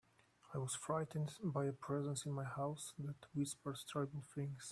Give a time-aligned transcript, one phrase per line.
[0.51, 4.69] I was frightened by a presence in my house that whispered terrible things.